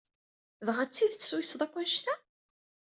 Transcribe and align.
Dɣa 0.65 0.83
d 0.85 0.89
tidet 0.93 1.27
tuysed 1.29 1.59
akk 1.65 1.73
anect-a? 1.81 2.15